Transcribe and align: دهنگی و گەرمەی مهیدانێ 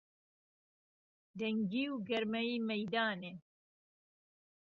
دهنگی 1.37 1.85
و 1.93 1.95
گەرمەی 2.09 2.63
مهیدانێ 2.67 3.33